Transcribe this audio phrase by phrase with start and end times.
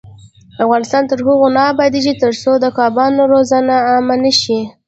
[0.63, 4.59] افغانستان تر هغو نه ابادیږي، ترڅو د کبانو روزنه عامه نشي.